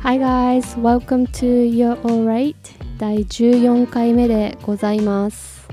[0.00, 2.54] Hi guys, welcome to You're Alright
[2.98, 5.68] 第14回目でございます。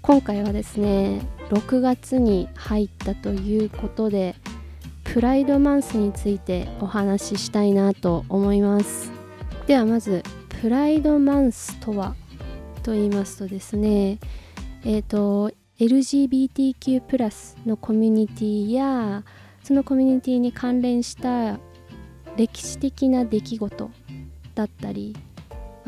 [0.00, 4.36] 今回はですね6月に入ったということで
[5.04, 9.12] プライドマンスについてお話ししたいなと思います。
[9.66, 10.22] ではまず
[10.62, 12.16] プライドマンスとは
[12.82, 14.18] と言いますとですね
[14.82, 19.24] えっ、ー、と LGBTQ+ のコミュニティや
[19.62, 21.60] そのコミュニティに関連した
[22.38, 23.90] 歴史的な出来事
[24.54, 25.16] だったり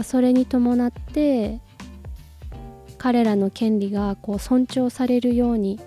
[0.03, 1.61] それに伴って
[2.99, 5.81] 彼らの権利がこう尊重されるように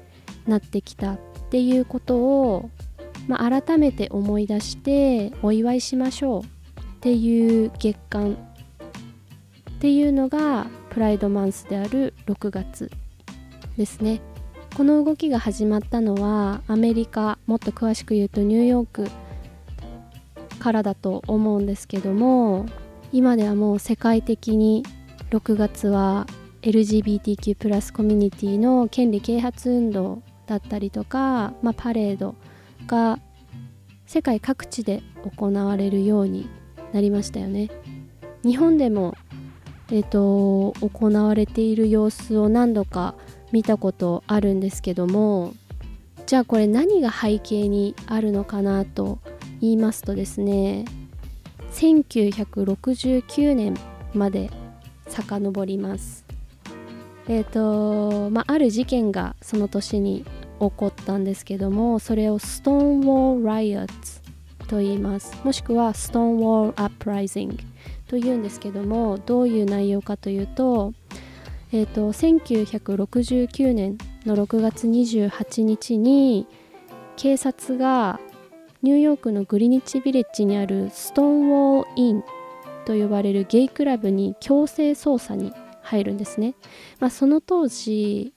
[0.48, 1.20] なってきたっ
[1.52, 2.70] ていうことを、
[3.28, 6.46] まあ、改めて思い出してお祝いしましょうっ
[7.02, 8.36] ていう月間っ
[9.80, 12.90] ていうのがプライドマンスである6月
[13.78, 14.22] ですね。
[14.76, 19.08] この動きが始まったのはアメリカもっと詳しく言うとニューヨーク
[20.64, 22.68] からだと思うんですけども
[23.12, 24.84] 今ではもう世界的に
[25.30, 26.26] 6月は
[26.62, 32.36] LGBTQ+ コミュニティの権利啓発運動だったりとか、まあ、パレード
[32.88, 33.20] が
[34.06, 35.04] 世界各地で
[35.38, 36.48] 行われるように
[36.94, 37.70] なりましたよね。
[38.46, 39.16] 日本でも、
[39.90, 43.16] えーと、行われている様子を何度か
[43.52, 45.54] 見たことあるんですけども
[46.26, 49.20] じゃあこれ何が背景にあるのかなと
[49.64, 50.84] 言いますとですね
[51.72, 53.76] 1969年
[54.14, 54.52] まで
[55.08, 56.26] 遡ります。
[57.30, 57.50] えっ、ー、
[58.26, 60.26] とまあある事件がその年に
[60.60, 64.22] 起こったんですけどもそれをストーンウォール・ライアッツ
[64.68, 65.34] と言います。
[65.46, 67.58] もしくはストーンウォール・アップライジング
[68.08, 70.94] というんですけどもどういう内容かというと,、
[71.72, 76.48] えー、と1969年の6月28日に
[77.16, 78.20] 警察が
[78.84, 82.24] ニューヨークのグリニッチビレッジにあるストーンウォーイン
[82.86, 86.54] と呼ばれるゲイクラブに強制捜査に入るんですね、
[87.00, 88.34] まあ、その当時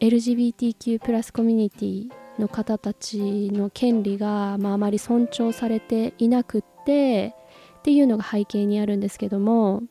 [0.00, 7.34] LGBTQ+ コミュニティの方たちの権利が、まあ、あまり尊重されていなくって
[7.80, 9.82] っていうのが背景にあるんですけども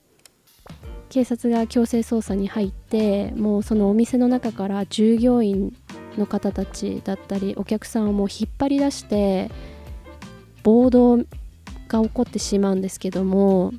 [1.09, 5.77] 警察が強制捜査に入ってもうそのお店の中から従業員
[6.17, 9.51] の方たちだったりお客さんをもう引っ張り出して
[10.63, 13.71] 暴動が起こってしまうんですけども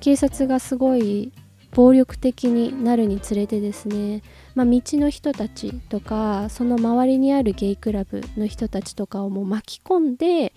[0.00, 1.32] 警察がすごい
[1.72, 4.22] 暴力的になるにつれてですね、
[4.54, 10.54] まあ、道の人たちとかその周りにあるゲイクラブの人たちとかをもう巻き込んで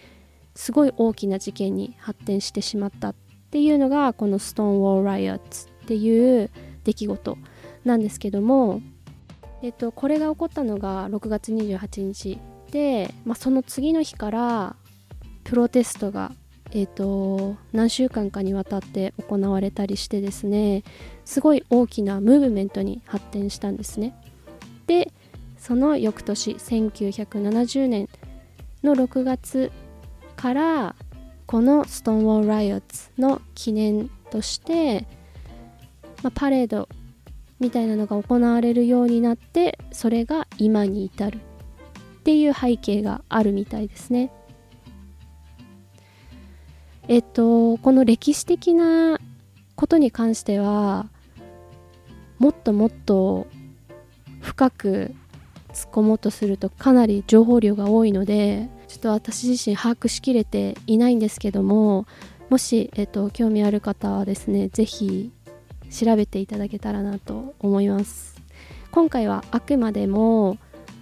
[0.55, 3.15] すごい大きな事件に発展してしまったっ
[3.51, 6.49] ていうのがこのストーンウォール・ライアッツっていう
[6.83, 7.37] 出来事
[7.83, 8.81] なんですけども
[9.67, 12.39] っと、これが起こったのが6月28日
[12.71, 14.75] で、まあ、その次の日から
[15.43, 16.31] プロテストが、
[16.71, 20.83] えっと、何週間かにわたって行われたりしてですね
[21.25, 24.15] すごい大きなムーブメントに発展したんですね。
[24.87, 25.11] で
[25.57, 28.07] その翌年1970年
[28.83, 29.71] の6月
[30.35, 30.95] から
[31.45, 35.05] このストーンウォー・ライオッツの記念として、
[36.23, 36.87] まあ、パレード
[37.59, 44.31] みたいなのが行われるようになってそれが今に至るっていう背景があるみたいですね。
[47.07, 49.19] えっとこの歴史的な
[49.75, 51.07] ことに関しては
[52.37, 53.47] もっともっと
[54.41, 55.15] 深く
[55.73, 62.05] 突っ込もうとするとかなり情報量が多いのでちょっと私自身把握しきれていないんですけども
[62.49, 65.31] もし、えっと、興味ある方はですね是非
[65.89, 68.41] 調べていただけたらなと思います。
[68.91, 70.57] 今回はあくまでも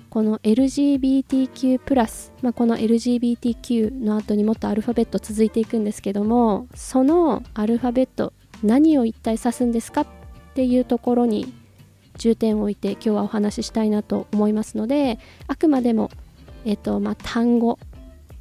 [0.09, 8.33] この LGBTQ+、まあ、この LGBTQ の後にもっとアルファベット続いていくんですけどもそのアルファベット
[8.63, 10.07] 何を一体指すんですかっ
[10.55, 11.53] ていうところに
[12.17, 16.09] 重点を置いて今日はお話ししたいなと思いますのであくまでも、
[16.65, 17.77] えーとまあ、単語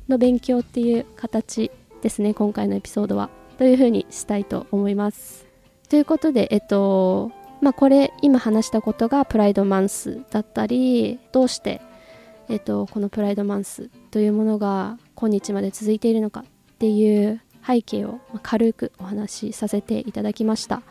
[0.08, 1.70] の勉強っていう形
[2.02, 3.30] ですね今回のエピソードは。
[3.58, 5.45] というふうにしたいと思います。
[5.88, 7.30] ということで、えっと、
[7.60, 11.80] まあ、これ今話したことがプライドマンスだったりどうして、
[12.48, 16.44] えっと、このプライドマンスというものが今日まで続いているのかっ
[16.78, 20.82] ていう背景を軽くお話しさせていただきました。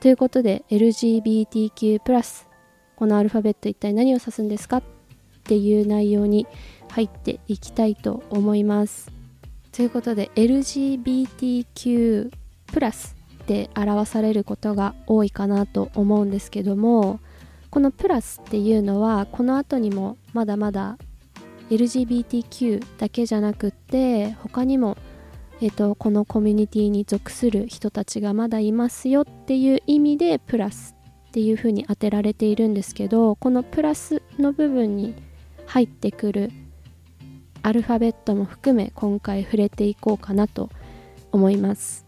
[0.00, 2.46] ということで LGBTQ+,
[2.96, 4.82] このアルファベット一体何を指すんですかっ
[5.44, 6.46] ていう内容に
[6.90, 9.10] 入っていきたいと思います。
[9.72, 13.15] ということで LGBTQ+ っ
[13.46, 17.20] て表されることが多いかなと思うんですけども
[17.70, 20.98] このプラスっていうのはこの後にもまだまだ
[21.70, 24.96] LGBTQ だけじゃなくって他にも
[25.62, 30.94] えーと、このコミュニティに属する人たちがまだいますよっていう意味でプラス
[31.28, 35.14] っていうふうに当てられているんですけどこのプラスの部分に
[35.64, 36.52] 入ってくる
[37.62, 40.70] アルファベットも含め今回触れていこうかなと
[41.32, 42.05] 思います。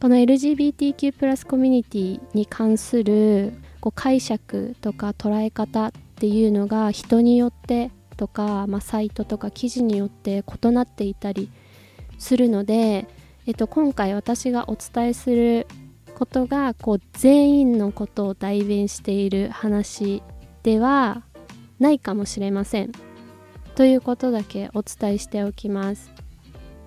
[0.00, 11.50] この LGBTQ+ コミュニティに関するこう解釈とか捉え方っていうのが人によってとか、まあ、サイトとか記事によって異なっていたり
[12.18, 13.06] するので、
[13.46, 15.66] えっと、今回私がお伝えする
[16.14, 20.22] ことがこう全員のことを代弁している話
[20.62, 21.24] では
[21.78, 22.92] ないかもしれません。
[23.74, 26.12] ということだけお伝えしておきます。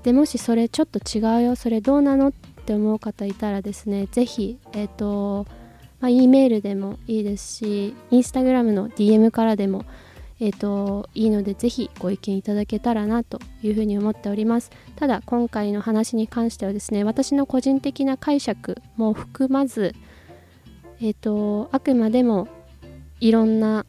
[0.04, 2.32] でもしそれちょっと違うよそれどうなのっ
[2.66, 5.46] て思う方いたらですね是非えっ、ー、と
[6.00, 9.84] まあ、E メールでもいいですしインスタグラムの DM からでも
[10.40, 14.70] えーと、いいのでぜひご意見いただけたらなというふうに思っております。
[14.96, 19.96] ただ今回の話に関してはですね私の個人的な解釈も含まず
[21.02, 22.48] えっ、ー、とあくまでも
[23.20, 23.86] いろんな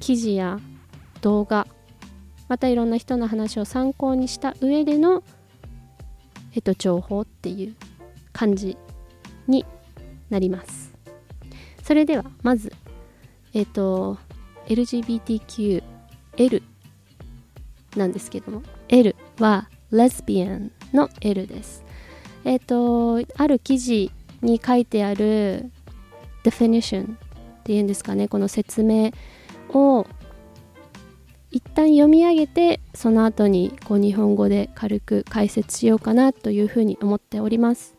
[0.00, 0.60] 記事や
[1.22, 1.66] 動画
[2.48, 5.24] またいろんな人の話を参考にした上での、
[6.52, 7.74] えっ、ー、と、情報っていう
[8.32, 8.76] 感じ
[9.48, 9.64] に
[10.30, 10.94] なります。
[11.82, 12.72] それではまず
[13.54, 14.18] えっ、ー、と
[14.66, 15.82] LGBTQL
[17.96, 18.62] なんですけども。
[18.88, 21.84] L はレズビアンの L です。
[22.44, 24.10] えっ、ー、とある記事
[24.42, 25.70] に書いてある
[26.44, 27.16] definition っ
[27.64, 28.28] ていうんですかね。
[28.28, 29.10] この説明
[29.70, 30.06] を
[31.50, 37.96] 一旦読み上げてその後にこう日本語で軽く解説しようかなというふうに思っております。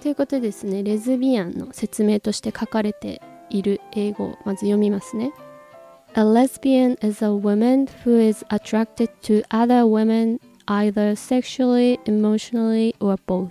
[0.00, 5.32] ということでですねレズビアンの説明として書かれている英語をまず読みますね。
[6.14, 13.50] A lesbian is a woman who is attracted to other women either sexually, emotionally, or both.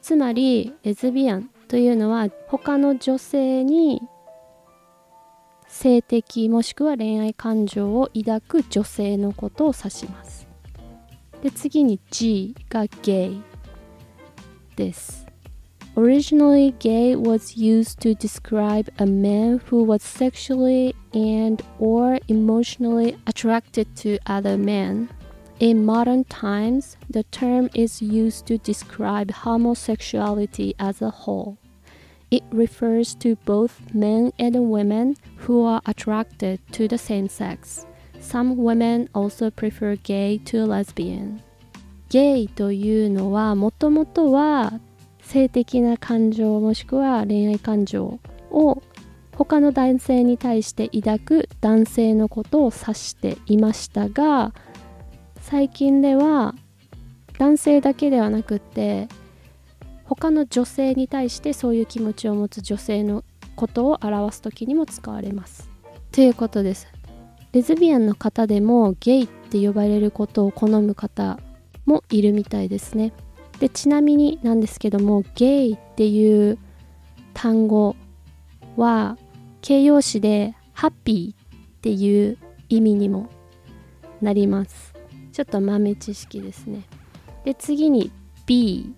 [0.00, 4.00] つまり、レズビアンというのは他の女性に
[5.68, 10.48] 性的もしくは恋愛感情を抱く女性のことを指します。
[11.42, 13.42] で、次に G がゲイ
[14.76, 15.25] です。
[15.97, 24.17] Originally, gay was used to describe a man who was sexually and or emotionally attracted to
[24.25, 25.09] other men.
[25.59, 31.57] In modern times, the term is used to describe homosexuality as a whole.
[32.31, 37.85] It refers to both men and women who are attracted to the same sex.
[38.21, 41.41] Some women also prefer gay to lesbian.
[42.09, 44.81] ゲイというのはもともとは
[45.26, 48.18] 性的な感情もしくは恋愛感情
[48.50, 48.82] を
[49.32, 54.54] 他の男性に対して抱く男性のことを指していましたが
[55.40, 56.54] 最近では
[57.38, 59.08] 男性だけではなくって
[60.04, 63.24] 他の女性に対してそういう気持ちを持つ女性の
[63.56, 65.68] ことを表す時にも使われます。
[66.12, 66.86] ということです。
[67.52, 71.38] レズビアンの方でもゲイって呼ばれることを好む方
[71.86, 73.12] もいるみたいですね。
[73.60, 76.58] でちなみになんですけどもゲイっていう
[77.34, 77.96] 単語
[78.76, 79.16] は
[79.62, 83.30] 形容詞でハッピーっていう意味にも
[84.20, 84.94] なります。
[85.32, 86.84] ちょっと豆知識ですね。
[87.44, 88.10] で次に
[88.46, 88.94] B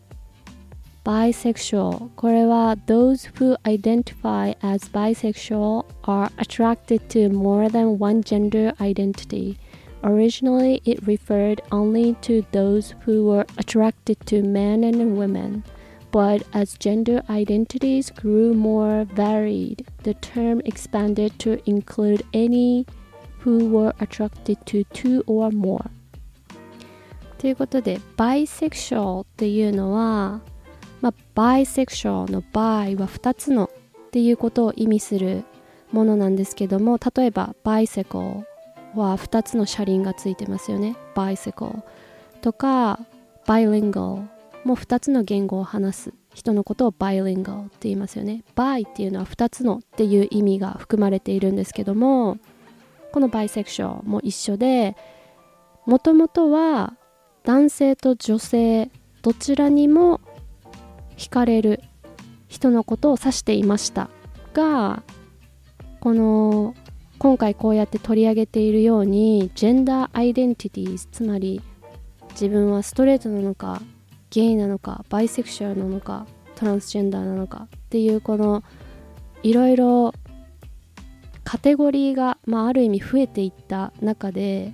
[1.04, 9.56] bisexual これは those who identify as bisexual are attracted to more than one gender identity
[10.03, 15.63] Originally, it referred only to those who were attracted to men and women,
[16.11, 22.85] but as gender identities grew more varied, the term expanded to include any
[23.39, 25.89] who were attracted to two or more.
[27.37, 30.41] ということで、bisexual っていうのは、
[31.01, 33.69] まあ、bisexual の bi は2つの
[34.07, 35.43] っていうことを意味する
[35.91, 38.43] ものなんですけども、例えば bicycle
[38.94, 40.96] は2つの車輪がついてますよね。
[41.14, 41.82] bicycle
[42.40, 43.00] とか
[43.46, 44.26] bilingual
[44.64, 48.44] も2つの言語を話す人のことを bilingual って言いますよね。
[48.54, 52.38] bi っていうのは2つのっていう意味が含まれているんですけども
[53.12, 54.96] この bisexual も一緒で
[55.86, 56.94] もともとは
[57.44, 58.90] 男性と女性
[59.22, 60.20] どちらにも
[61.16, 61.82] 惹かれる
[62.46, 64.10] 人のことを指していました
[64.52, 65.02] が
[66.00, 66.74] この
[67.18, 71.60] 今回こうやって取り上げているようにジェンダーアイデンティティつまり
[72.30, 73.82] 自分はストレートなのか
[74.30, 78.62] ゲイなのかバイセクシュアルなのかトランスジェンダーなのかっていうこの
[79.42, 80.14] いろいろ
[81.42, 84.72] カテゴリーが、まあ、ある意味増えていった中で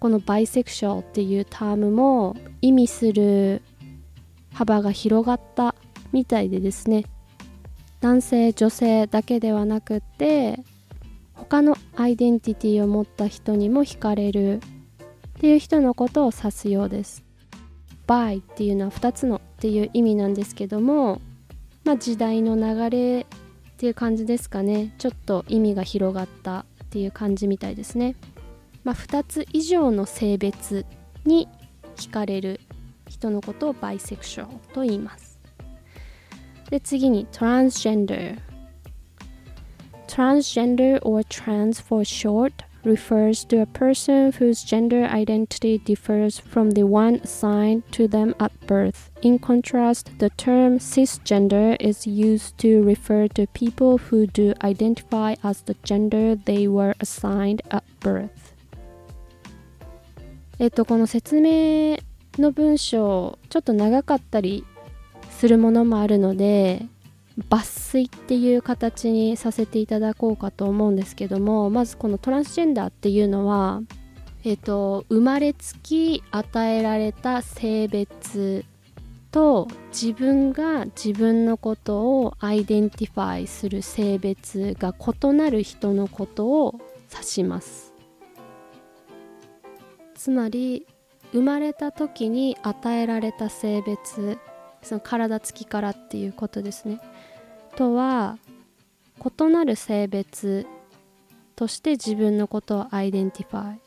[0.00, 3.62] このバイセクシュアルっていうタームも意味する
[4.52, 5.74] 幅が広がった
[6.10, 7.04] みたいでですね。
[8.02, 10.58] 男性女性だけではなくて
[11.34, 14.60] 他のアイデンティティを持った人にも惹かれるっ
[15.40, 17.24] ていう人のことを指すようです。
[18.08, 21.20] バイっていうのは2つのっていう意味なんですけども、
[21.84, 23.26] まあ、時代の流れっ
[23.76, 28.16] ていう感じですかねちょっと意味が広がったっていう感じみたいですね。
[28.82, 30.84] まあ、2つ以上の性別
[31.24, 31.48] に
[31.96, 32.60] 惹かれる
[33.08, 35.31] 人のことをバイセクションと言います。
[36.71, 38.37] で次に transgender
[40.07, 46.83] transgender or trans for short refers to a person whose gender identity differs from the
[46.83, 49.11] one assigned to them at birth.
[49.21, 55.61] In contrast, the term cisgender is used to refer to people who do identify as
[55.63, 58.53] the gender they were assigned at birth.
[60.59, 61.99] えっと、この説明
[62.39, 64.65] の文章、ちょっと長かったり
[65.42, 66.86] するものもあるので
[67.50, 73.82] 抜粋っていう形にさせていただこうかと思うんですけどもまずこのトランスジェンダーっていうのは、
[74.44, 78.64] えーと、生まれつき与えられた性別
[79.32, 86.78] と自分が自分のことを identify する性別が異なる人のことを
[87.10, 87.92] 指します。
[90.14, 90.86] つまり
[91.32, 94.38] 生まれた時に与えられた性別
[94.82, 97.00] その体つきからっていうことですね。
[97.76, 98.38] とは
[99.18, 100.66] 異なる性別
[101.56, 103.80] として自分のことを identify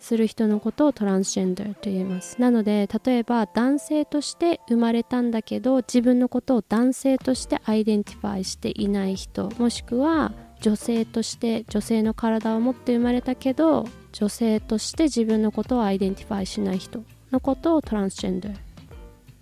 [0.00, 2.40] する人のことをトランスジェンダーと言います。
[2.40, 18.56] なので例えば男性として生まれたんだけど自分のことを男性として identify していない人もしくは女性として女性の体を持って生まれたけど女性として自分のことを identify しない人のことをトランスジェンダー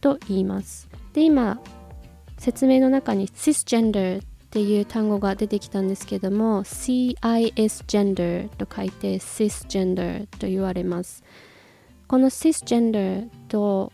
[0.01, 0.88] と言います。
[1.13, 1.61] で今
[2.39, 11.23] 説明の中に cisgender っていう単語が出てきたんですけども CISgender と書いて cisgender と言われます。
[12.07, 13.93] この cisgender と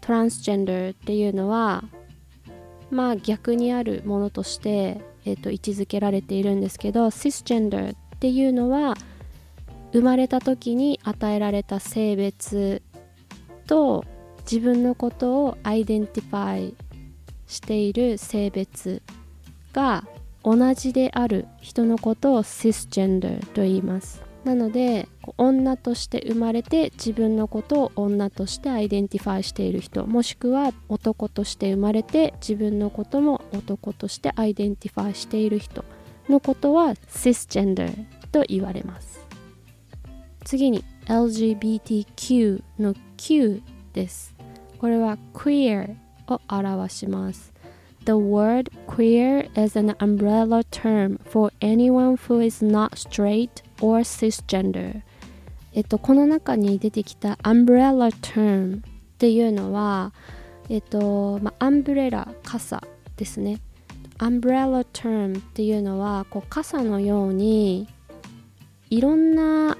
[0.00, 1.84] transgender っていうのは
[2.90, 8.94] まあ逆にあるものとして、えー、と位置づけられているんですけど cisgender っていうのは
[9.92, 12.82] 生まれた時に与えられた性別
[13.66, 14.04] と
[14.42, 16.74] 自分のことを identify
[17.46, 19.02] している性別
[19.72, 20.04] が
[20.42, 24.22] 同じである人のことを cisgender と言います。
[24.44, 25.06] なので
[25.36, 35.84] 女として生まれて自分のことを女として identify している人もしくは男として生まれて自分のことも男として identify している人
[36.30, 39.20] のことは cisgender と言われます。
[40.44, 44.29] 次に LGBTQ の Q です。
[44.80, 45.94] これは queer
[46.26, 47.52] を表します
[48.06, 55.02] The word queer is an umbrella term for anyone who is not straight or cisgender
[55.74, 58.80] えっとこの中に出てきた umbrella term っ
[59.18, 60.14] ていうのは
[60.70, 62.82] えっとまあアンブレラ傘
[63.18, 63.60] ですね
[64.16, 67.86] umbrella term っていうのはこう傘のように
[68.88, 69.76] いろんな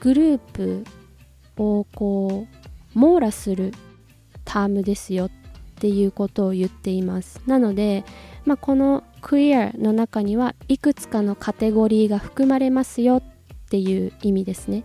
[0.00, 0.84] グループ
[1.56, 2.46] をこ
[2.94, 3.72] う網羅する
[4.52, 5.30] タームですよっ
[5.80, 7.40] ていうことを言っています。
[7.46, 8.04] なので、
[8.44, 13.22] まあ、この queer の中にはいくつかのカテゴリーが含まれますよっ
[13.70, 14.84] ていう意味ですね。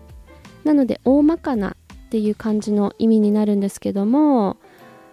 [0.63, 4.55] なので大まかなっていう感じの意味になるんですけども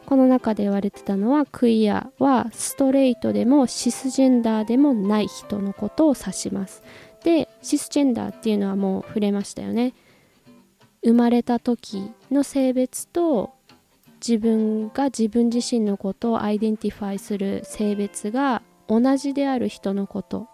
[0.06, 6.82] この中で言われてたのはクイアはストレートでもシスジェンダーでもない人のことを指します。
[7.24, 9.94] でシスジェンダーっていうのはもう触れましたよね。
[11.02, 13.52] 生まれた時の性別と
[14.26, 20.48] 自分が自分自身のことを identify する性別が同じである人のこと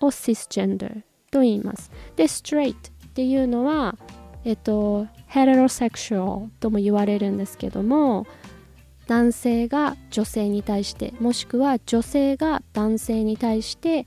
[0.00, 1.02] をシスジェンダー
[1.32, 1.90] と言います。
[2.14, 3.98] でストレートっていうのは
[4.44, 8.28] えっとヘテロセクシュアルとも言われるんですけども
[9.08, 14.06] 男性が女性に対してもしくは女性が男性に対して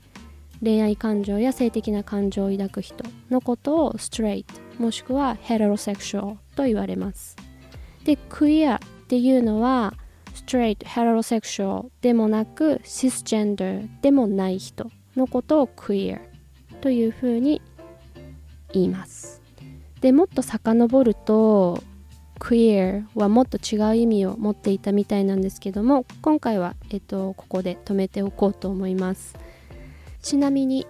[0.62, 7.36] 恋愛感情や性的な感情を抱く人のことをストレートもしくはヘテロセクシュアルと言われます。
[8.04, 9.92] でクイアっていうのは
[10.34, 16.20] ストレートヘテロセクシュアルでもなくシスジェンダーでもない人のことをクイア
[16.80, 17.60] というふうに
[18.72, 19.42] 言います。
[20.00, 21.82] でもっと遡ると
[22.38, 29.36] queer はもっと違う意味を持っていたみたいなんですけども今回は、えっと、ここで止めておこうと思います。
[30.20, 30.86] ちなみに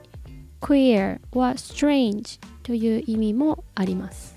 [0.61, 4.35] queer は strange という意味もあります。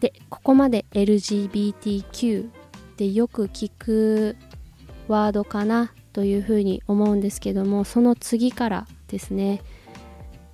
[0.00, 2.50] でここまで LGBTQ
[2.96, 4.36] ってよく聞く
[5.06, 9.60] ワードかなというふうに思うんですけどもその次からですね。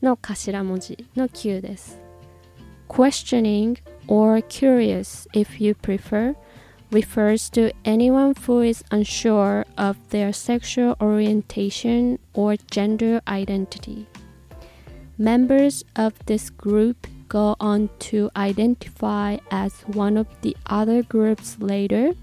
[0.00, 2.00] の頭文字の Q です。
[2.88, 3.76] Questioning
[4.08, 6.34] or curious if you prefer
[6.94, 14.06] refers to anyone who is unsure of their sexual orientation or gender identity
[15.18, 22.14] Members of this group go on to identify as one of the other groups later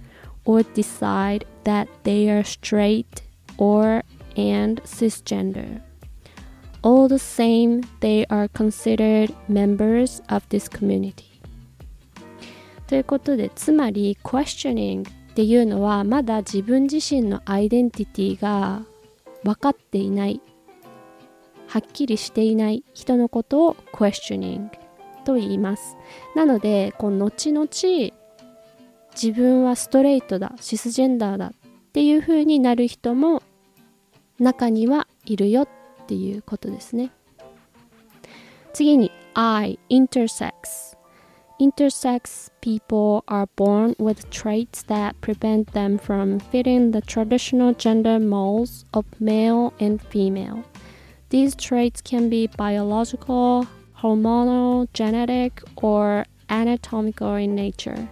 [0.43, 3.21] or decide that they are straight
[3.57, 4.03] or
[4.36, 5.81] and cisgender.
[6.84, 11.31] All the same, they are considered members of this community.
[12.91, 18.82] ということで、つまり questioning っていうのはまだ自分自身のアイデンティティが
[19.45, 20.41] 分かっていない
[21.67, 24.69] はっきりしていない人のことを questioning
[25.23, 25.95] と言います。
[26.36, 27.65] なのでこう後々
[29.13, 31.51] 自分はストレートだシスジェンダーだっ
[31.93, 33.41] ていう風になる人も
[34.38, 35.67] 中にはいるよっ
[36.08, 37.12] ていうことですね。
[38.73, 40.99] 次に I intersex
[41.62, 48.84] intersex people are born with traits that prevent them from fitting the traditional gender molds
[48.95, 50.63] of male and female
[51.30, 53.65] These traits can be biological,
[54.00, 58.10] hormonal, genetic, or anatomical in nature.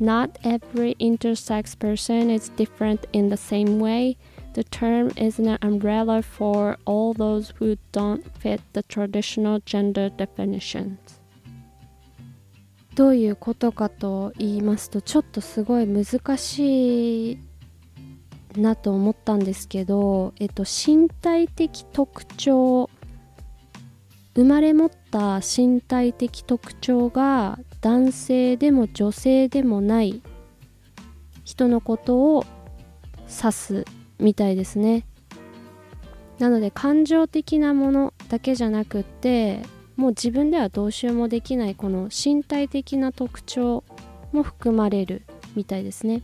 [0.00, 4.16] Not every intersex person is different in the same way.
[4.54, 11.20] The term is an umbrella for all those who don't fit the traditional gender definitions.
[12.96, 17.38] どういうことかと言いますとちょっとすごい難しい
[18.56, 22.88] なと思ったんですけど、えっと、身体的特徴
[24.34, 30.22] 生まれ持った身体的特徴が男性でも女性でもない
[31.44, 32.46] 人のことを
[33.28, 33.84] 指す
[34.18, 35.06] みたいですね。
[36.38, 39.62] なので感情的なものだけじゃなくって
[39.96, 43.82] もう自分ではどうしようもできないこの身体的な特徴
[44.32, 45.22] も含まれる
[45.54, 46.22] みたいですね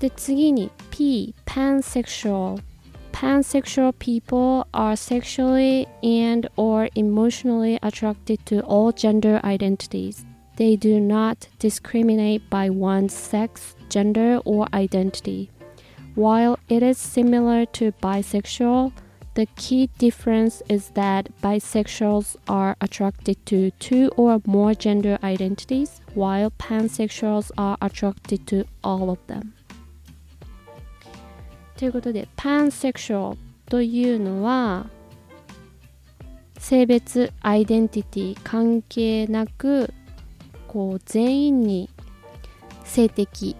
[0.00, 2.60] で次に P pansexual
[3.12, 10.24] pansexual people are sexually and or emotionally attracted to all gender identities.
[10.56, 15.50] They do not discriminate by one's sex, gender, or identity.
[16.16, 18.92] While it is similar to bisexual,
[19.34, 26.50] the key difference is that bisexuals are attracted to two or more gender identities, while
[26.58, 29.54] pansexuals are attracted to all of them.
[31.76, 34.86] ということで、pansexual というのは、
[36.58, 39.92] 性別、アイデンティティ関係なく、
[40.68, 41.90] こう全員に
[42.84, 43.56] 性的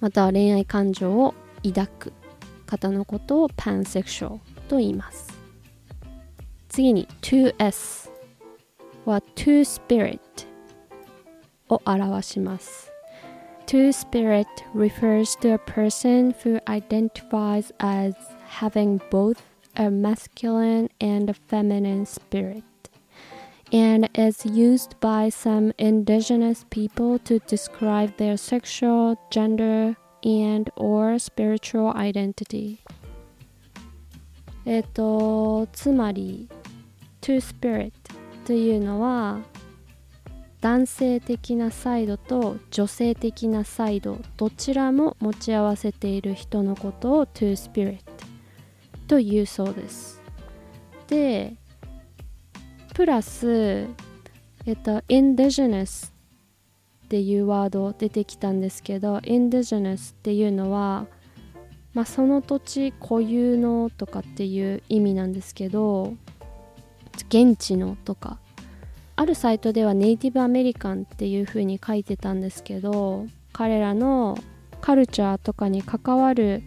[0.00, 2.12] または恋愛感情を抱く
[2.66, 5.37] 方のことを pansexual と言います
[6.69, 8.09] 次に 2s
[9.05, 10.19] は two spirit
[11.69, 12.91] を表します
[13.65, 18.13] Two spirit refers to a person who identifies as
[18.45, 19.41] having both
[19.75, 22.63] a masculine and a feminine spirit
[23.71, 31.91] and is used by some indigenous people to describe their sexual, gender, and or spiritual
[31.93, 32.79] identity.
[34.68, 36.46] えっと、つまり
[37.22, 37.90] to spirit
[38.44, 39.38] というのは
[40.60, 48.00] 男性的なサイドと女性的なサイドどちらも持ち合わせている人のことを to spirit
[49.06, 50.20] というそうです。
[51.06, 51.54] で、
[52.92, 53.86] プラス、
[54.66, 61.06] えっと、indigenous っていうワード出てきたんですけど indigenous っていうのは、
[61.98, 66.14] まあ、その土地固有のとかっていう意味なんですけど
[67.28, 68.38] 現地のとか。
[69.16, 74.38] あるサイトではネイティブアメリカンっていう風に書いてたんですけど彼らの
[74.80, 76.62] カルチャーとかに関わる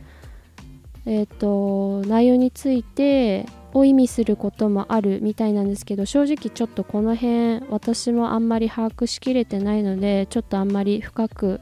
[1.05, 11.61] えっ、ー、と内容についてを意味することもあるみたいなんですけど正直ちょっとこの辺私もあんまり把握しきれてないのでちょっとあんまり深く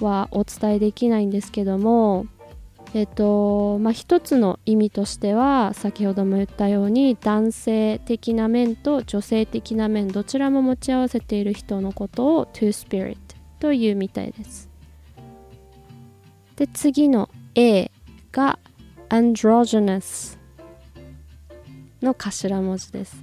[0.00, 2.26] はお伝えできないんですけども
[2.94, 13.18] えっとまあ一つの意味としては先ほども言ったように男性的な面と女性的な面どちらも持ち合わせている人のことを two spirit
[13.58, 14.70] というみたいです
[16.56, 17.90] で次の A
[18.30, 18.58] が
[19.08, 20.38] androgynous
[22.04, 23.16] の頭文字です。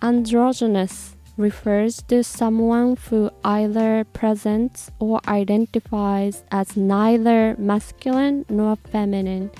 [0.00, 9.50] Androgynous refers to someone who either presents or identifies as neither masculine nor feminine.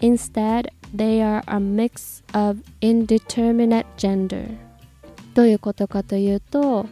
[0.00, 4.48] Instead, they are a mix of indeterminate gender.
[5.34, 6.86] どういうことかというと、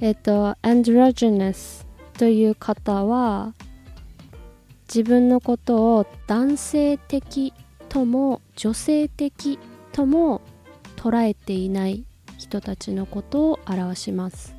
[0.00, 3.54] えっと、androgynous という方は
[4.88, 7.52] 自分のことを男性的
[7.88, 9.58] とも女性的
[9.92, 10.40] とも
[10.96, 12.04] 捉えていない
[12.40, 14.56] 人たちのことを表します。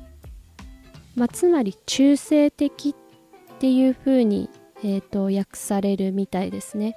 [1.16, 6.96] まあ、つまり中性的っていうふうに、えーと、訳されるみたいですね。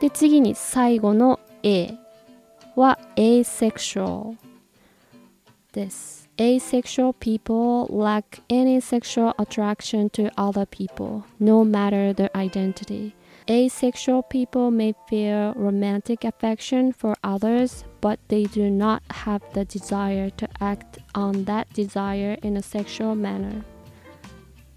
[0.00, 1.94] で次に最後の A
[2.74, 4.36] は asexual
[5.72, 6.26] です。
[6.36, 13.14] Asexual people lack any sexual attraction to other people, no matter their identity.
[13.48, 20.30] Asexual people may feel romantic affection for others, but they do not have the desire
[20.30, 23.64] to act on that desire in a sexual manner.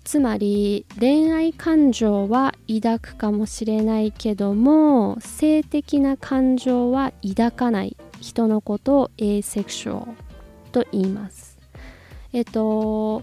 [0.03, 10.07] つまり恋愛感情は抱くかもしれないけども性的な感情は抱かない人のことを asexual
[10.71, 11.59] と言います。
[12.33, 13.21] えっと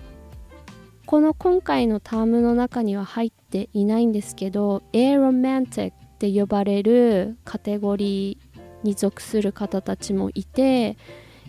[1.07, 8.46] この今回のタームの中には入っていないんですけど aromantic って呼ばれるカテゴリー
[8.87, 10.97] に属する方たちもいて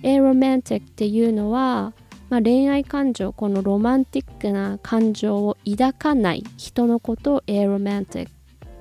[0.01, 1.93] aromantic っていうのは、
[2.29, 8.29] まあ、恋愛感情このロマンティックな感情を抱かない人のことを aromantic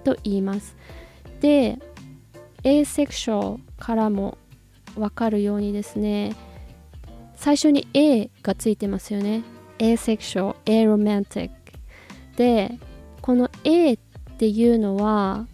[0.04, 0.76] と言います。
[1.40, 1.78] で
[2.62, 4.38] asexual からも
[4.96, 6.34] わかるようにですね
[7.36, 9.42] 最初に A がついてますよね。
[9.78, 11.50] asexual, aromantic
[12.36, 12.78] で
[13.20, 13.98] この A っ
[14.38, 15.46] ていうのは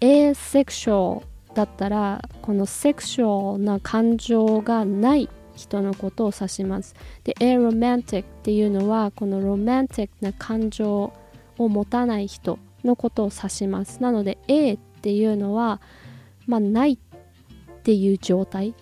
[0.00, 1.22] asexual
[1.56, 6.94] だったらこのセクシュアルな感情がない人のことを指します。
[7.24, 11.14] で aromantic っていうのはこのロマンティックな感情
[11.56, 14.02] を持たない人のことを指します。
[14.02, 15.80] なので A っていうのは
[16.46, 16.98] まあないっ
[17.82, 18.74] ていう状態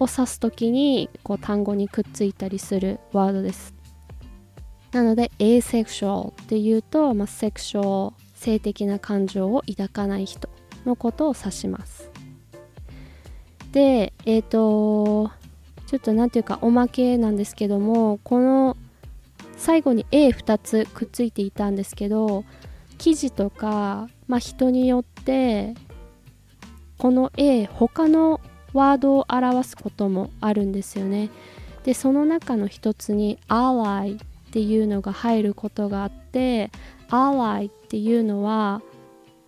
[0.00, 3.72] を指す時にこう単語にくっついたりするワードです。
[4.90, 10.48] なので asexual っていうと、まあ、セクシュアル性的な感情を抱かない人。
[10.86, 12.10] のことを指します。
[13.72, 15.30] でえっ、ー、と
[15.86, 18.76] ちょっと何ていうかおまけなんですけどもこの
[19.56, 22.44] 最後に A2 つくっついていたんですけど
[22.98, 25.74] 記事とか、まあ、人によって
[26.98, 28.40] この A 他の
[28.72, 31.30] ワードを表すこともあるんですよね。
[31.84, 34.18] でその中の一つに ally っ
[34.50, 36.70] ていうのが入ることがあって
[37.08, 38.82] ally っていうのは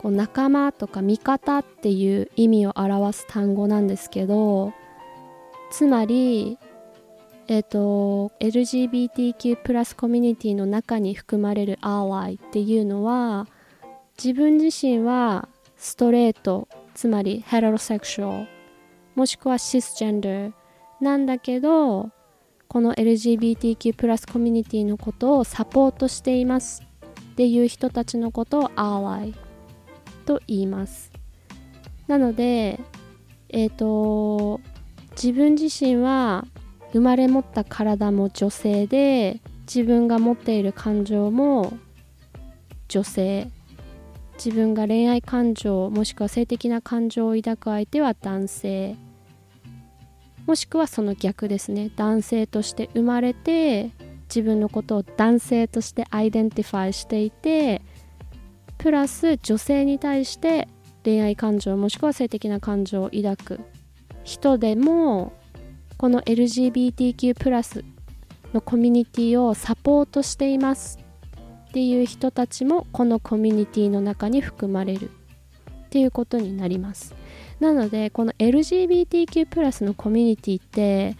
[0.00, 4.72] こう仲間とか味方っていう意味を表す単語なんですけど
[5.70, 6.56] つまり
[7.48, 13.46] え、ー、と LGBTQ+ プラスコミュニティの中に含まれる ally っていうのは
[14.16, 18.48] 自分自身はストレートつまりヘロセクシュアル
[19.16, 20.52] もしくはシスジェンダー
[21.02, 22.08] なんだけど
[22.68, 26.82] この LGBTQ+ プラスコミュニティのことをサポートしています
[27.32, 29.34] っていう人たちのことを ally
[30.30, 31.10] と言います。
[32.06, 32.78] なので
[33.48, 34.60] えっ、ー、と
[35.10, 36.46] 自分自身は
[36.92, 41.76] 生まれ持った体も女性で自分が持っている感情も
[42.86, 43.50] 女性。
[44.42, 48.96] 自分が恋愛感情もしくは性的な感情を抱く相手は男性。
[50.46, 51.90] もしくはその逆ですね。
[51.96, 53.90] 男性として生まれて
[54.28, 57.82] 自分のことを男性として identify していて
[58.80, 60.66] プラス女性に対して
[61.04, 63.60] 恋愛感情もしくは性的な感情を抱く
[64.24, 65.34] 人でも
[65.98, 67.84] この LGBTQ+ プラス
[68.54, 70.98] のコミュニティをサポートしています
[71.68, 77.14] っていう人たちもこのコミュニティの中に含まれるっていうことになります。
[77.60, 81.18] なのでこの LGBTQ+ プラスのコミュニティって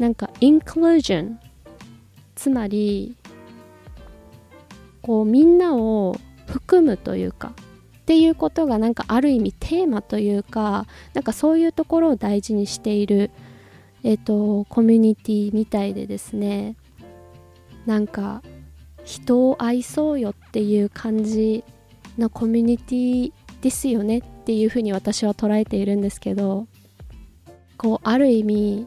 [0.00, 1.40] なんかインクルージョン
[2.34, 3.16] つまり
[5.00, 6.16] こうみんなを
[6.48, 7.52] 含むというか
[8.00, 13.30] っていうことがなんかある意味テーマというかなんかそういうところを大事にしている、
[14.02, 16.76] えーと、コミュニティみたいでですね
[17.84, 18.42] なんか
[19.04, 21.64] 人を愛そうよっていう感じ
[22.16, 26.66] のコミュニティですよねっていうふうに私は捉えているんですけど
[27.76, 28.86] こうある意味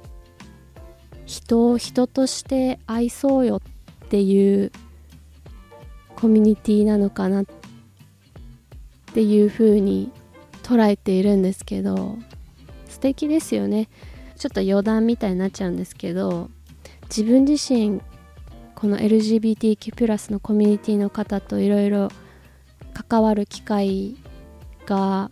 [1.26, 3.62] 人を人として愛そうよ
[4.06, 4.72] っていう
[6.22, 7.62] コミュニティなのかなって
[9.12, 10.10] っていうに
[10.64, 12.18] 捉えているんですけど
[12.88, 13.90] 素敵ですよね。
[14.38, 16.50] ちょっと余談みたいになっちゃうんですけど
[17.04, 18.02] 自分自身
[18.74, 22.10] この LGBTQ+ のコミュニティの方といろいろ
[22.94, 24.16] 関わる機会
[24.88, 25.30] が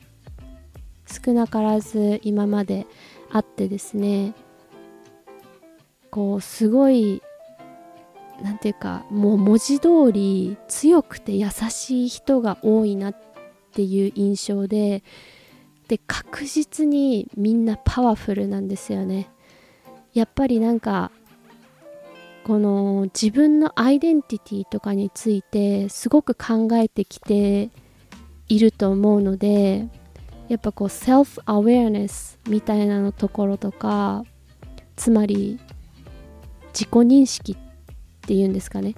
[1.08, 2.86] 少なからず今まで
[3.32, 4.36] あってですね
[6.12, 7.24] こうすごい
[8.44, 13.16] 何ていうかもう文字通り強くて優しい人が多いなっ
[13.74, 15.04] ていう印象で
[15.88, 19.30] で確実にみんなパワフルなんですよね。
[20.14, 21.12] やっぱりなんか
[22.44, 27.70] この自分のアイデンティティとかについてすごく考えてきて
[28.48, 29.88] いると思うので
[30.48, 34.24] やっぱこうセルフアウェアネスみたいなのところとか
[34.96, 35.60] つまり
[36.74, 37.69] 自己認識って
[38.30, 38.94] ていうんですかね。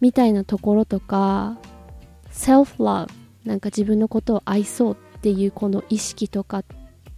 [0.00, 1.58] みたいなところとか
[2.30, 3.06] セルフラ
[3.44, 6.64] ブなんか自分のことを愛そうっていうこの意識とかっ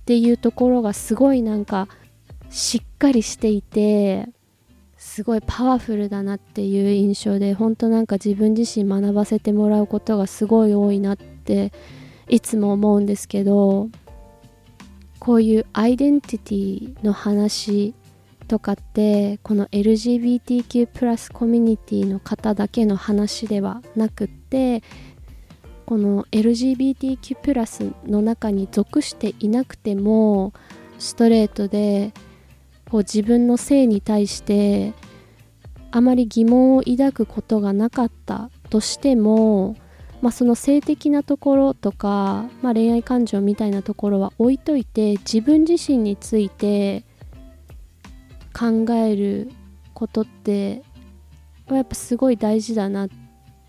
[0.04, 1.86] ていうところがすごいなんか
[2.50, 4.28] しっかりしていて
[4.96, 11.72] すごいパワフルだなっていう印象で本当なんか自分自身学ばせてもらうことがすごい多いなって
[12.28, 13.88] いつも思うんですけど
[15.20, 17.94] こういうアイデンティティの話
[18.44, 24.82] とかってこの LGBTQ+ プラスコミュニティの方だけの話ではなくって
[25.86, 30.52] この LGBTQ+ プラスの中に属していなくても
[30.98, 32.12] ストレートで
[32.90, 34.92] こう自分の性に対して
[35.90, 39.76] あまり疑問を抱くことがなかったとしても、
[40.22, 47.04] まあ、その性的なところとか、まあ、恋愛感情みたいなところは置いといて自分自身について
[48.52, 49.50] 考える
[49.94, 50.82] ことって
[51.70, 53.08] やっぱすごい大事だな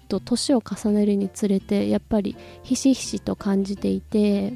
[0.07, 4.53] と年を重ねるにつれてやっぱりひしひしと感じていて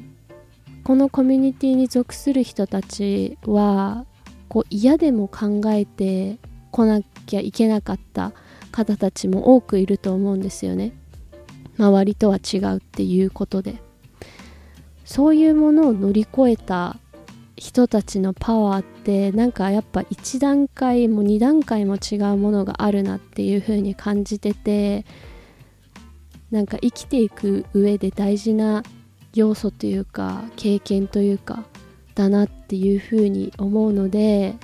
[0.84, 4.06] このコミュニティに属する人たちは
[4.48, 6.38] こう嫌でも考えて
[6.70, 8.32] こなきゃいけなかった
[8.70, 10.92] 方たちも多くいると思うんですよね。
[11.78, 13.82] 周りとは違うっていうことで。
[15.08, 16.98] そういうものを乗り越えた
[17.58, 25.04] 人たちのパワーってなんかやっぱ1段階も2段階も違うものがあるなっていう風に感じてて
[26.50, 28.82] なんか生きていく上で大事な
[29.34, 31.64] 要素というか経験というか
[32.14, 34.56] だなっていうふうに思うので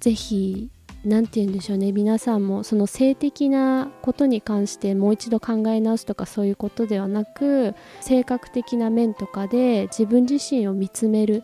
[0.00, 0.70] 是非
[1.04, 11.42] 何て言うんでしょうね皆さんもその性的なことに関してもう一度考え直すとかそういうことではなく性格的な面とかで自分自身を見つめる。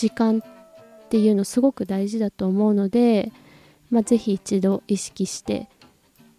[0.00, 0.42] 時間っ
[1.10, 3.32] ていうのすごく大事だと思うので、
[3.90, 5.68] まあ、ぜひ一度意識して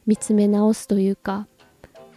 [0.08, 1.48] 見つめ直すというか、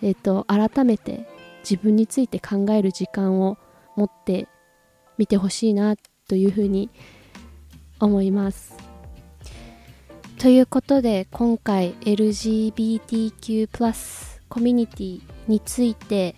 [0.00, 1.28] えーと、改めて
[1.60, 3.58] 自分について考える時間を
[3.94, 4.48] 持って
[5.18, 5.96] みてほしいな
[6.28, 6.88] というふうに
[8.00, 8.74] 思います。
[10.38, 13.68] ということで今回 LGBTQ+
[14.48, 16.36] コミュニティについて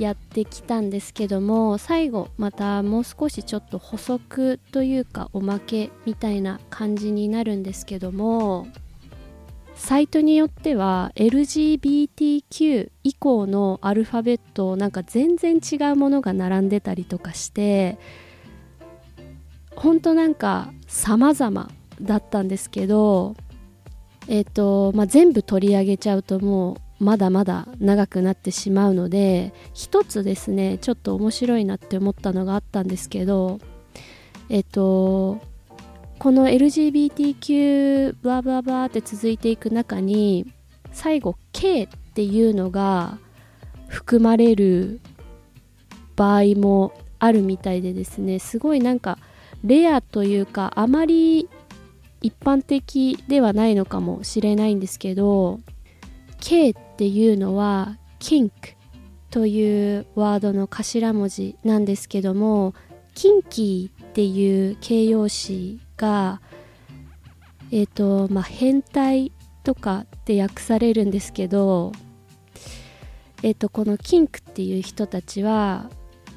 [0.00, 8.66] やってきたんですけども最後またもう少しちょっと補足というかおまけみたいな感じになるんですけども
[9.74, 17.98] サイトによっては LGBTQ 以降のアルファベットなんか全然違うものが並んでたりとかして
[19.76, 23.36] ほんとなんか様々だったんですけど、
[24.28, 33.58] えーとまあ、全部取り上げちゃうともうまだまだ長くなってしまうので一つですねちょっと面白いなって思ったのがあったんですけど
[34.50, 35.40] えっ、と
[36.18, 40.52] この LGBTQ ブラブラブラって続いていく中に
[40.92, 43.18] 最後 K っていうのが
[43.88, 45.00] 含まれる
[46.16, 49.18] 場合もあるみたいでですねすごいなんか
[49.64, 51.48] レアというかあまり
[52.20, 55.60] 一般的ではないのかもしれないんですけど
[56.40, 58.50] K っていうのは kink
[59.30, 62.74] というワードの頭文字なんですけども
[63.14, 66.42] キンキーっていう形容詞が
[67.72, 69.32] えっ、ー、とまあ変態
[69.64, 71.92] とかって訳されるんですけど
[73.42, 75.88] えっ、ー、とこのキンクっていう人たちは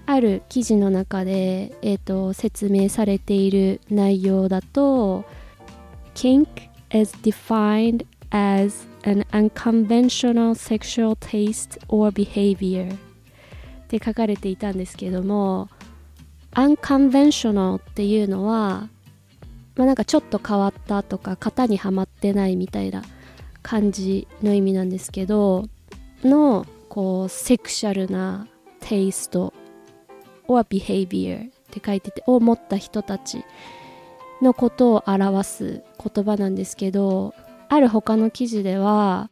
[0.06, 5.26] ある記事の中で、えーと説明されている内容だと
[6.16, 6.48] Kink
[6.94, 12.98] is defined as an unconventional sexual taste or behavior.
[13.94, 15.70] って書かれていたんですけども
[16.54, 18.90] unconventional っていうのは、
[19.76, 23.04] まあ、なんかちょっと変わったとか型にはまってないみたいな
[23.62, 25.66] 感じの意味なんですけど
[26.24, 28.48] のこうセクシャルな
[28.80, 29.54] テイスト
[30.48, 33.46] or behavior って書いててを持った人たち
[34.42, 37.34] のことを表す言葉なんですけど
[37.74, 39.32] ある他の記事では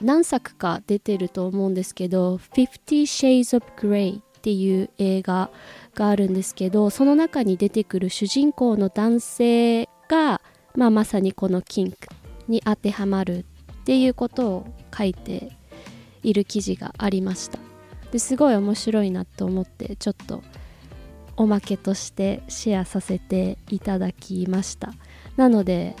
[0.00, 5.50] 何作か出てると思うんですけど「Fifty Shades of Grey」っていう映画
[5.94, 10.40] があるんですけどその中に出てくる主人公の男性が、
[10.74, 11.96] まあ、まさにこのキンク
[12.48, 13.44] に当てはまる
[13.82, 15.52] っていうことを書いて
[16.22, 17.58] いる記事がありました。
[18.10, 20.42] ですごい面白いなと思ってちょっと
[21.36, 24.94] おまけとしてシェアさせていただきました。
[25.36, 25.94] なので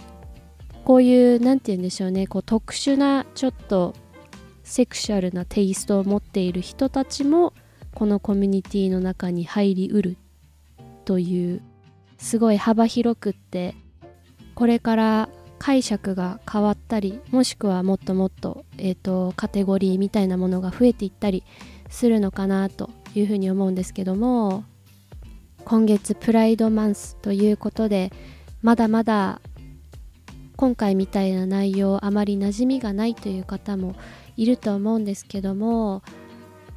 [0.86, 2.28] こういう何て言うんでしょうね。
[2.28, 3.92] こう特殊なちょっと
[4.62, 7.52] セクシャルなテイストを持っている人たちも
[7.92, 10.16] このコミュニティの中に入りうる
[11.04, 11.60] という
[12.18, 13.74] すごい幅広くって
[14.54, 21.42] これから解釈が変わったりもしくはもっともっと,、えーとカテゴリーみたいなものが増えていったり
[21.90, 24.62] するのかなというふうに思うんですけども
[25.64, 28.12] 今月プライドマンスということで
[28.62, 29.40] まだまだ
[30.56, 33.94] 今回みたいな内容あまり馴染みがないという方も
[34.36, 36.02] いると思うんですけども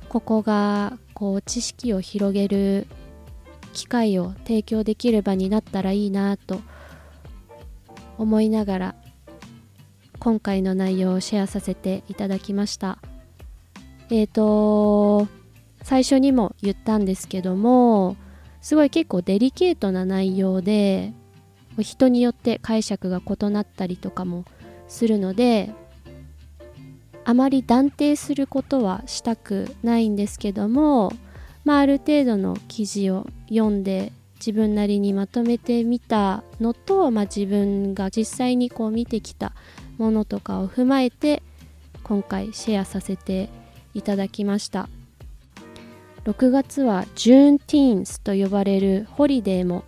[0.09, 2.87] ここがこう知識を広げる
[3.73, 6.61] 機会を提供できる場になったらいいなと
[8.17, 8.95] 思いながら
[10.19, 12.99] 今回の内容をシェアさせていただきました。
[14.09, 15.27] えっ、ー、と
[15.83, 18.17] 最初にも言ったんですけども
[18.59, 21.13] すごい結構デリケートな内容で
[21.81, 24.45] 人によって解釈が異なったりとかも
[24.87, 25.71] するので
[27.25, 31.11] あまり断定することはしたくないんですけども、
[31.63, 39.53] まあ、ある程度の記事を読んで自分なりにまとめてみたのと、まあ、自分が実際にこう見てきた
[39.97, 41.43] ものとかを踏まえて
[42.03, 43.49] 今回シェアさせて
[43.93, 44.89] いただきました。
[46.25, 49.83] 6月は Juneteenth と呼ばれるホリデーも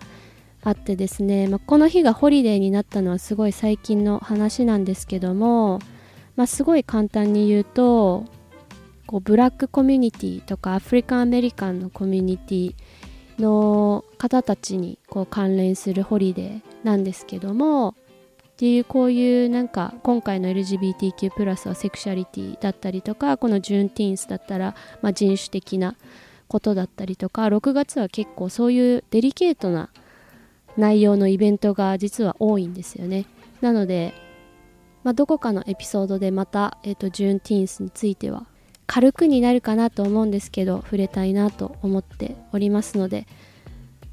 [0.63, 5.79] あってですね、まあ、この日がホリデーになったのはすごい最近の話なんですけども、
[6.35, 8.25] まあ、すごい簡単に言うと
[9.07, 12.75] こうブラックコミュニティとか African American のコミュニティ
[13.39, 17.93] の方たちにこう関連するホリデーなんですけどもっ
[18.57, 25.95] ていうこういうなんか今回の LGBTQ+ プラスはセクシャリティだったりとかこの Juneteenth だったら、まあ、人種的な
[26.47, 29.89] ことだったりとか6月は結構そういうデリケートな
[30.77, 33.25] 内容のイベントが実は多いんですよね。
[33.61, 34.13] なので、
[35.03, 38.45] まあ、どこかのエピソードでまた、えーと、ジューンティーンスについては
[38.85, 43.25] 軽くになるかなと思うんですけど触れたいなと思っておりますので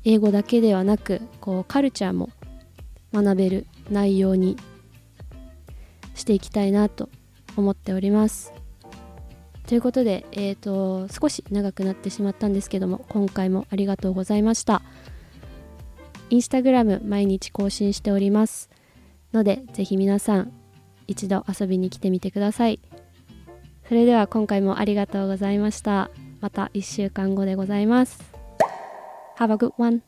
[0.04, 2.30] 英語だけではなくこうカルチャーも
[3.12, 4.56] 学べる内容に
[6.14, 7.08] していきたいなと
[7.56, 8.52] 思っております。
[9.66, 14.80] ということで、えーと、少し長くなってしまったんですけども今回もありがとうございました。
[16.30, 18.70] インスタグラム毎日更新しております。
[19.32, 20.52] のでぜひ皆さん
[21.06, 22.80] 一度遊びに来てみてください。
[23.88, 26.10] それでは今回もありがとうございました。
[26.40, 28.22] また1週間後でございます。
[29.38, 30.02] Have a good one.